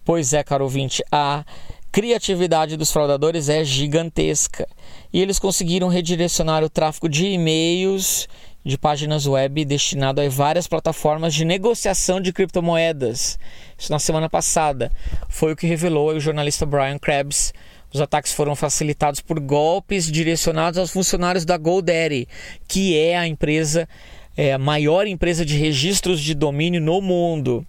[0.05, 1.45] Pois é, caro ouvinte, a
[1.93, 4.67] criatividade dos fraudadores é gigantesca
[5.13, 8.29] e eles conseguiram redirecionar o tráfego de e-mails
[8.67, 13.39] de páginas web destinado a várias plataformas de negociação de criptomoedas.
[13.79, 14.91] Isso na semana passada.
[15.29, 17.55] Foi o que revelou o jornalista Brian Krebs.
[17.95, 22.27] Os ataques foram facilitados por golpes direcionados aos funcionários da GoDaddy,
[22.67, 23.89] que é a empresa,
[24.37, 27.65] é a maior empresa de registros de domínio no mundo.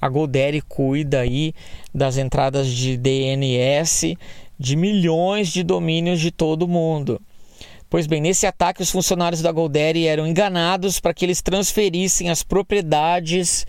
[0.00, 1.54] A GoDaddy cuida aí
[1.94, 4.16] das entradas de DNS
[4.58, 7.22] de milhões de domínios de todo o mundo.
[7.90, 12.44] Pois bem, nesse ataque, os funcionários da GoDaddy eram enganados para que eles transferissem as
[12.44, 13.66] propriedades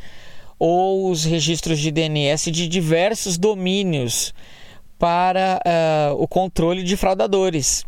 [0.60, 4.31] ou os registros de DNS de diversos domínios
[4.99, 7.84] para uh, o controle de fraudadores.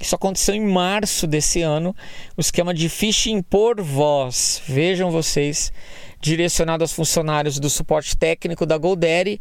[0.00, 1.94] Isso aconteceu em março desse ano,
[2.36, 4.60] o esquema de phishing por voz.
[4.66, 5.72] Vejam vocês,
[6.20, 9.40] direcionado aos funcionários do suporte técnico da GoDaddy,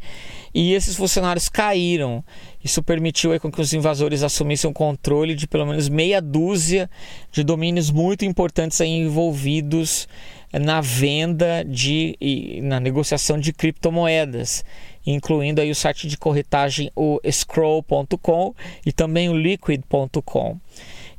[0.53, 2.23] e esses funcionários caíram.
[2.63, 6.89] Isso permitiu aí, com que os invasores assumissem o controle de pelo menos meia dúzia
[7.31, 10.07] de domínios muito importantes envolvidos
[10.53, 12.15] na venda de
[12.61, 14.63] na negociação de criptomoedas,
[15.05, 18.53] incluindo aí o site de corretagem o scroll.com
[18.85, 20.57] e também o liquid.com.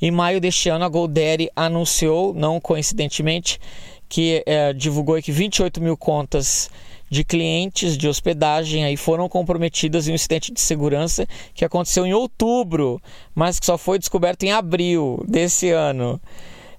[0.01, 3.59] Em maio deste ano, a GoDaddy anunciou, não coincidentemente,
[4.09, 6.71] que é, divulgou que 28 mil contas
[7.09, 12.13] de clientes de hospedagem aí foram comprometidas em um incidente de segurança que aconteceu em
[12.13, 13.01] outubro,
[13.35, 16.21] mas que só foi descoberto em abril desse ano.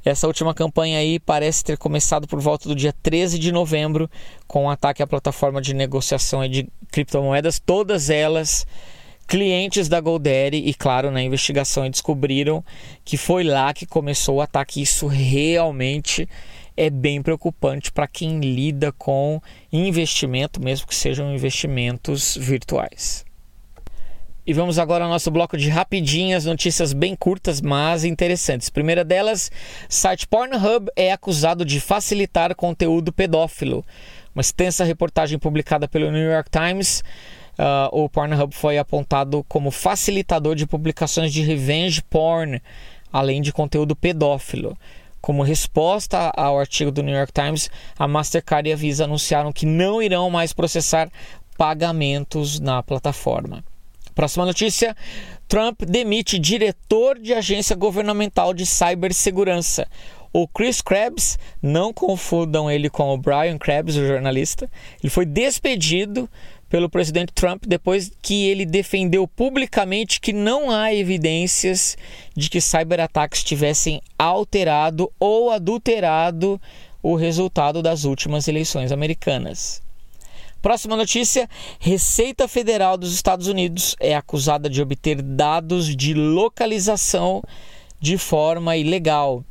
[0.06, 4.08] Essa última campanha aí parece ter começado por volta do dia 13 de novembro,
[4.48, 8.68] com um ataque à plataforma de negociação de criptomoedas, todas elas
[9.28, 12.63] clientes da GoDaddy e claro, na investigação descobriram
[13.04, 14.80] que foi lá que começou o ataque.
[14.80, 16.30] Isso realmente
[16.78, 19.41] é bem preocupante para quem lida com
[19.74, 23.26] investimento, mesmo que sejam investimentos virtuais.
[24.47, 28.69] E vamos agora ao nosso bloco de rapidinhas, notícias bem curtas, mas interessantes.
[28.69, 29.51] Primeira delas,
[29.89, 33.84] site Pornhub é acusado de facilitar conteúdo pedófilo.
[34.36, 37.03] Uma extensa reportagem publicada pelo New York Times,
[37.58, 42.62] uh, o Pornhub foi apontado como facilitador de publicações de revenge porn,
[43.12, 44.77] além de conteúdo pedófilo.
[45.21, 49.65] Como resposta ao artigo do New York Times, a Mastercard e a Visa anunciaram que
[49.65, 51.10] não irão mais processar
[51.58, 53.63] pagamentos na plataforma.
[54.15, 54.95] Próxima notícia:
[55.47, 59.88] Trump demite diretor de agência governamental de cibersegurança.
[60.32, 64.69] O Chris Krebs, não confundam ele com o Brian Krebs, o jornalista,
[65.01, 66.30] ele foi despedido
[66.67, 71.97] pelo presidente Trump depois que ele defendeu publicamente que não há evidências
[72.36, 76.60] de que cyberataques tivessem alterado ou adulterado
[77.01, 79.85] o resultado das últimas eleições americanas.
[80.65, 81.47] Próxima notícia:
[81.80, 87.43] Receita Federal dos Estados Unidos é acusada de obter dados de localização
[87.99, 89.43] de forma ilegal.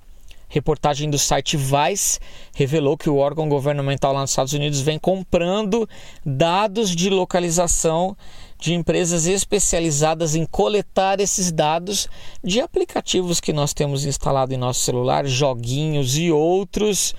[0.48, 2.18] Reportagem do site Vice
[2.53, 5.88] revelou que o órgão governamental lá nos Estados Unidos vem comprando
[6.27, 8.16] dados de localização
[8.59, 12.09] de empresas especializadas em coletar esses dados
[12.42, 17.14] de aplicativos que nós temos instalado em nosso celular, joguinhos e outros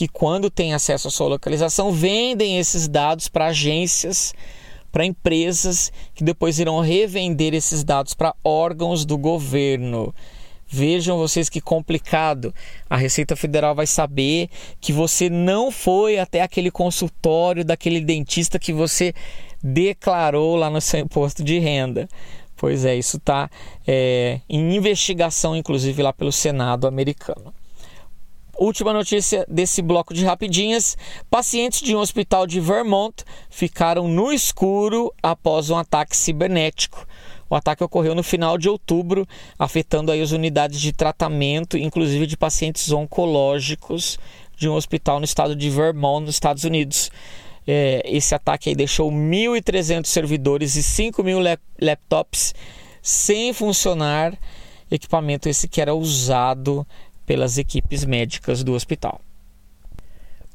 [0.00, 4.32] que quando têm acesso à sua localização vendem esses dados para agências,
[4.90, 10.14] para empresas que depois irão revender esses dados para órgãos do governo.
[10.66, 12.54] Vejam vocês que complicado.
[12.88, 14.48] A Receita Federal vai saber
[14.80, 19.12] que você não foi até aquele consultório daquele dentista que você
[19.62, 22.08] declarou lá no seu imposto de renda.
[22.56, 23.50] Pois é, isso está
[23.86, 27.52] é, em investigação, inclusive, lá pelo Senado americano.
[28.58, 30.96] Última notícia desse bloco de rapidinhas:
[31.30, 37.06] pacientes de um hospital de Vermont ficaram no escuro após um ataque cibernético.
[37.48, 39.26] O ataque ocorreu no final de outubro,
[39.58, 44.18] afetando aí as unidades de tratamento, inclusive de pacientes oncológicos
[44.56, 47.10] de um hospital no estado de Vermont, nos Estados Unidos.
[47.66, 51.40] É, esse ataque aí deixou 1.300 servidores e 5 mil
[51.80, 52.54] laptops
[53.02, 54.36] sem funcionar.
[54.90, 56.86] Equipamento esse que era usado
[57.30, 59.20] pelas equipes médicas do hospital.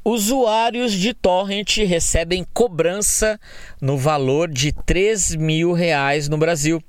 [0.03, 3.39] Usuários de torrent recebem cobrança
[3.79, 6.83] no valor de 3 mil reais no Brasil.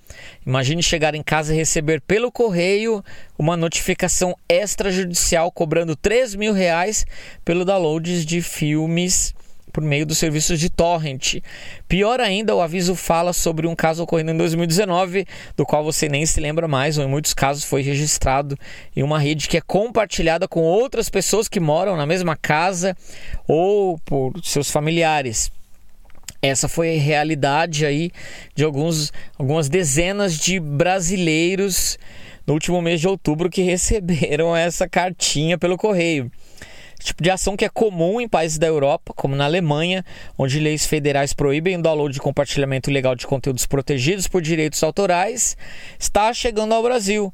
[0.45, 3.01] Imagine chegar em casa e receber pelo correio
[3.39, 7.07] uma notificação extrajudicial cobrando 3 mil reais
[7.45, 9.37] pelo download de filmes
[9.77, 11.35] por meio dos serviços de torrent.
[11.87, 16.25] Pior ainda, o aviso fala sobre um caso ocorrendo em 2019, do qual você nem
[16.25, 18.57] se lembra mais, ou em muitos casos foi registrado
[18.97, 22.97] em uma rede que é compartilhada com outras pessoas que moram na mesma casa
[23.47, 25.53] ou por seus familiares.
[26.41, 28.11] Essa foi a realidade aí
[28.55, 31.99] de alguns, algumas dezenas de brasileiros
[32.47, 36.33] no último mês de outubro que receberam essa cartinha pelo correio
[37.03, 40.05] tipo de ação que é comum em países da Europa, como na Alemanha,
[40.37, 45.57] onde leis federais proíbem o download e compartilhamento ilegal de conteúdos protegidos por direitos autorais,
[45.99, 47.33] está chegando ao Brasil.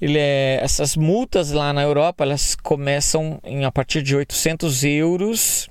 [0.00, 5.70] É, essas multas lá na Europa elas começam em, a partir de 800 euros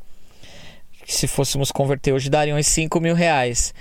[1.06, 3.74] se fôssemos converter hoje dariam uns 5 mil reais.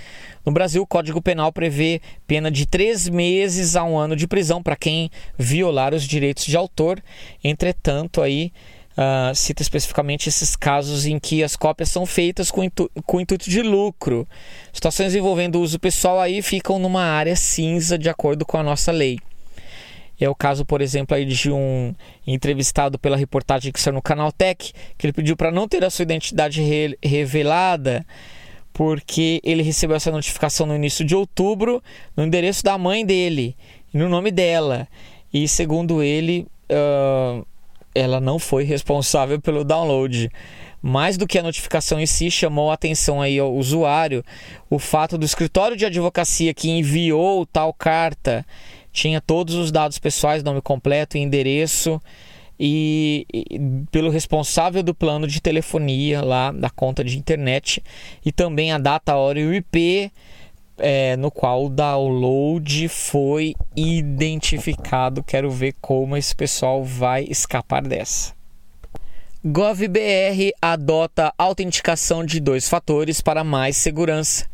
[0.45, 4.63] No Brasil, o Código Penal prevê pena de três meses a um ano de prisão
[4.63, 7.03] para quem violar os direitos de autor.
[7.43, 8.53] Entretanto, aí
[8.97, 13.49] uh, cita especificamente esses casos em que as cópias são feitas com, intu com intuito
[13.49, 14.27] de lucro.
[14.73, 19.19] Situações envolvendo uso pessoal aí ficam numa área cinza de acordo com a nossa lei.
[20.21, 21.95] É o caso, por exemplo, aí de um
[22.27, 25.91] entrevistado pela reportagem que saiu no Canal Tech, que ele pediu para não ter a
[25.91, 28.07] sua identidade re revelada,
[28.73, 31.83] porque ele recebeu essa notificação no início de outubro
[32.17, 33.57] no endereço da mãe dele
[33.95, 34.89] no nome dela.
[35.33, 37.47] E segundo ele, uh,
[37.95, 40.31] ela não foi responsável pelo download.
[40.83, 44.23] Mais do que a notificação em si, chamou a atenção aí ao usuário
[44.69, 48.45] o fato do escritório de advocacia que enviou tal carta
[48.93, 52.01] tinha todos os dados pessoais, nome completo endereço.
[52.59, 53.59] E, e,
[53.91, 57.83] pelo responsável do plano de telefonia lá da conta de internet
[58.25, 60.13] e também a data, hora e o IP
[60.79, 65.22] é, no qual o download foi identificado.
[65.22, 68.35] Quero ver como esse pessoal vai escapar dessa.
[69.45, 74.47] GovBR adota autenticação de dois fatores para mais segurança.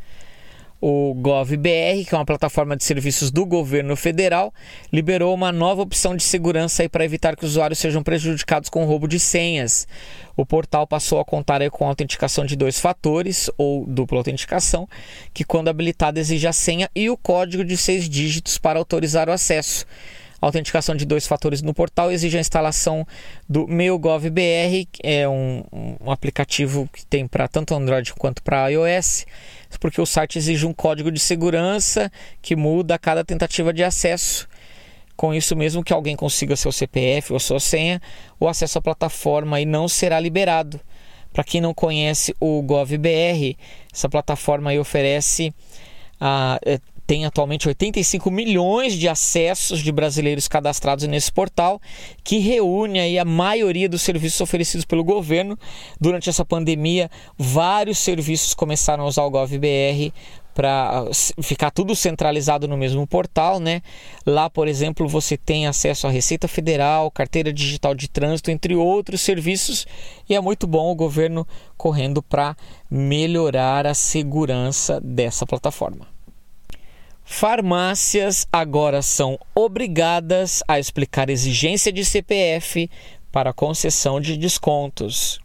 [0.82, 4.52] O GovBR, que é uma plataforma de serviços do governo federal,
[4.90, 9.20] liberou uma nova opção de segurança para evitar que usuários sejam prejudicados com roubo de
[9.20, 9.86] senhas.
[10.34, 14.88] O portal passou a contar com autenticação de dois fatores, ou dupla autenticação,
[15.34, 19.32] que, quando habilitada, exige a senha e o código de seis dígitos para autorizar o
[19.32, 19.84] acesso.
[20.40, 23.06] A autenticação de dois fatores no portal exige a instalação
[23.46, 25.62] do MeuGovBR, que é um,
[26.00, 29.26] um aplicativo que tem para tanto Android quanto para iOS
[29.78, 32.10] porque o site exige um código de segurança
[32.42, 34.48] que muda a cada tentativa de acesso.
[35.16, 38.00] Com isso, mesmo que alguém consiga seu CPF ou sua senha,
[38.38, 40.80] o acesso à plataforma aí não será liberado.
[41.32, 43.56] Para quem não conhece o GovBR,
[43.92, 45.54] essa plataforma aí oferece
[46.18, 46.80] a, é,
[47.10, 51.80] tem atualmente 85 milhões de acessos de brasileiros cadastrados nesse portal,
[52.22, 55.58] que reúne aí a maioria dos serviços oferecidos pelo governo.
[56.00, 60.12] Durante essa pandemia, vários serviços começaram a usar o GovBR
[60.54, 61.04] para
[61.42, 63.82] ficar tudo centralizado no mesmo portal, né?
[64.24, 69.20] Lá, por exemplo, você tem acesso à Receita Federal, carteira digital de trânsito, entre outros
[69.20, 69.84] serviços,
[70.28, 71.44] e é muito bom o governo
[71.76, 72.56] correndo para
[72.88, 76.09] melhorar a segurança dessa plataforma.
[77.32, 82.90] Farmácias agora são obrigadas a explicar exigência de CPF
[83.30, 85.38] para concessão de descontos.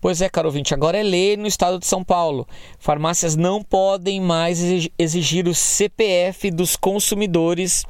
[0.00, 2.48] Pois é, caro ouvinte, agora é lei no estado de São Paulo.
[2.78, 4.60] Farmácias não podem mais
[4.96, 7.84] exigir o CPF dos consumidores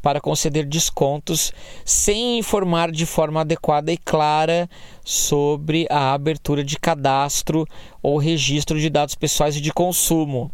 [0.00, 1.52] para conceder descontos
[1.84, 4.70] sem informar de forma adequada e clara
[5.04, 7.66] sobre a abertura de cadastro
[8.00, 10.50] ou registro de dados pessoais e de consumo.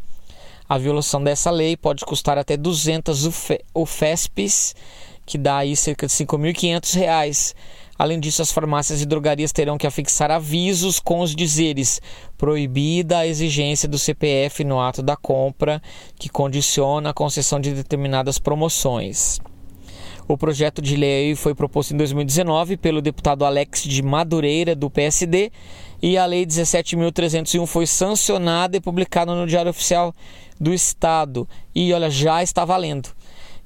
[0.70, 3.24] A violação dessa lei pode custar até 200
[3.74, 4.76] UFESPs,
[5.26, 7.56] que dá aí cerca de R$ 5.500.
[7.98, 12.00] Além disso, as farmácias e drogarias terão que afixar avisos com os dizeres
[12.38, 15.82] proibida a exigência do CPF no ato da compra,
[16.16, 19.40] que condiciona a concessão de determinadas promoções.
[20.30, 25.50] O projeto de lei foi proposto em 2019 pelo deputado Alex de Madureira, do PSD,
[26.00, 30.14] e a Lei 17.301 foi sancionada e publicada no Diário Oficial
[30.60, 31.48] do Estado.
[31.74, 33.08] E olha, já está valendo.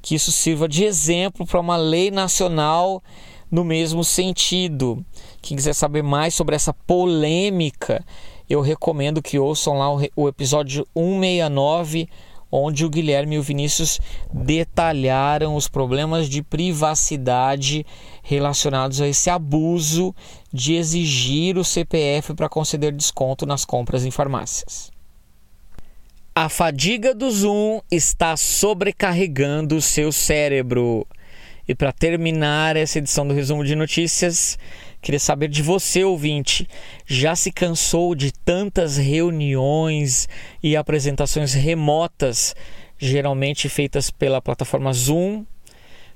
[0.01, 3.03] Que isso sirva de exemplo para uma lei nacional
[3.51, 5.05] no mesmo sentido.
[5.43, 8.03] Quem quiser saber mais sobre essa polêmica,
[8.49, 12.09] eu recomendo que ouçam lá o episódio 169,
[12.57, 14.01] onde o Guilherme e o Vinícius
[14.33, 17.85] detalharam os problemas de privacidade
[18.23, 20.15] relacionados a esse abuso
[20.53, 24.93] de exigir o CPF para conceder desconto nas compras em farmácias.
[26.33, 31.07] A fadiga do Zoom está sobrecarregando o seu cérebro.
[31.67, 34.59] E para terminar essa edição do resumo de notícias,
[35.05, 36.67] queria saber de você, ouvinte.
[37.07, 40.27] Já se cansou de tantas reuniões
[40.63, 42.57] e apresentações remotas,
[42.99, 45.45] geralmente feitas pela plataforma Zoom?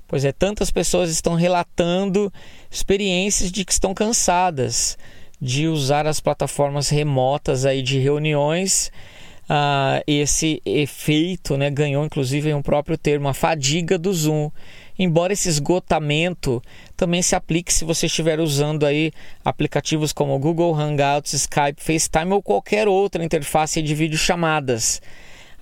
[0.07, 2.33] Pois é, tantas pessoas estão relatando
[2.69, 4.97] experiências de que estão cansadas
[5.39, 8.91] de usar as plataformas remotas aí de reuniões
[9.51, 14.51] ah, esse efeito né, ganhou inclusive um próprio termo, a fadiga do Zoom.
[15.01, 16.61] Embora esse esgotamento
[16.97, 19.13] também se aplique se você estiver usando aí
[19.45, 25.01] aplicativos como Google Hangouts, Skype, FaceTime ou qualquer outra interface de videochamadas.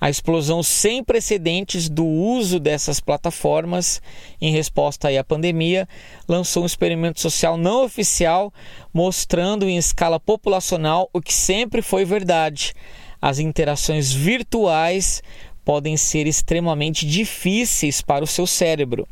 [0.00, 4.02] A explosão sem precedentes do uso dessas plataformas
[4.40, 5.88] em resposta à pandemia
[6.26, 8.52] lançou um experimento social não oficial
[8.92, 12.74] mostrando em escala populacional o que sempre foi verdade.
[13.22, 15.22] As interações virtuais
[15.64, 19.06] podem ser extremamente difíceis para o seu cérebro.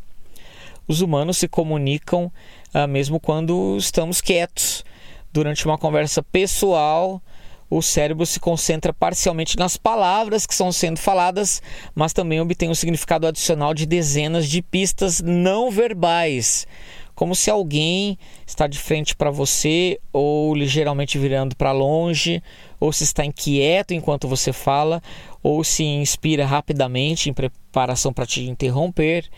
[0.89, 2.31] Os humanos se comunicam
[2.73, 4.85] ah, mesmo quando estamos quietos.
[5.33, 7.23] Durante uma conversa pessoal,
[7.69, 11.61] o cérebro se concentra parcialmente nas palavras que estão sendo faladas,
[11.95, 16.67] mas também obtém um significado adicional de dezenas de pistas não verbais,
[17.15, 22.43] como se alguém está de frente para você ou ligeiramente virando para longe,
[22.79, 25.03] ou se está inquieto enquanto você fala,
[25.43, 29.29] ou se inspira rapidamente em preparação para te interromper.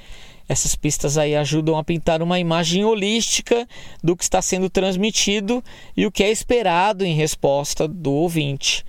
[0.48, 3.68] Essas pistas aí ajudam a pintar uma imagem holística
[4.02, 5.62] do que está sendo transmitido
[5.96, 8.84] e o que é esperado em resposta do ouvinte.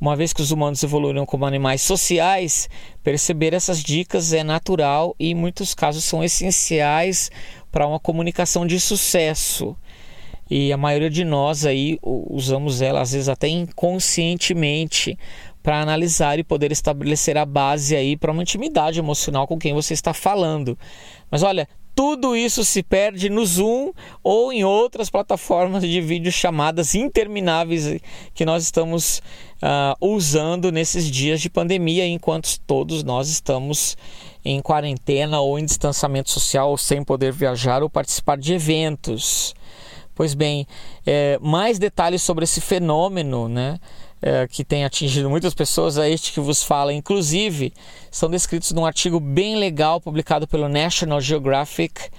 [0.00, 2.68] Uma vez que os humanos evoluíram como animais sociais,
[3.02, 7.30] perceber essas dicas é natural e em muitos casos são essenciais
[7.70, 9.76] para uma comunicação de sucesso.
[10.50, 15.18] E a maioria de nós aí usamos ela às vezes até inconscientemente
[15.64, 19.94] para analisar e poder estabelecer a base aí para uma intimidade emocional com quem você
[19.94, 20.78] está falando.
[21.30, 23.92] Mas olha, tudo isso se perde no Zoom
[24.22, 27.98] ou em outras plataformas de vídeo chamadas intermináveis
[28.34, 29.22] que nós estamos
[29.62, 33.96] uh, usando nesses dias de pandemia, enquanto todos nós estamos
[34.44, 39.54] em quarentena ou em distanciamento social, sem poder viajar ou participar de eventos.
[40.14, 40.66] Pois bem,
[41.06, 43.80] é, mais detalhes sobre esse fenômeno, né?
[44.20, 46.92] É, que tem atingido muitas pessoas, é este que vos fala.
[46.92, 47.72] Inclusive,
[48.10, 52.10] são descritos num artigo bem legal publicado pelo National Geographic.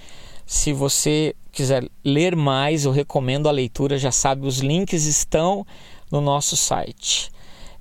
[0.44, 5.66] Se você quiser ler mais, eu recomendo a leitura, já sabe, os links estão
[6.10, 7.30] no nosso site.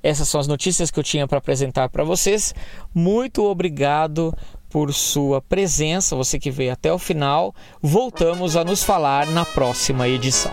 [0.01, 2.53] Essas são as notícias que eu tinha para apresentar para vocês.
[2.93, 4.35] Muito obrigado
[4.69, 7.55] por sua presença, você que veio até o final.
[7.81, 10.51] Voltamos a nos falar na próxima edição.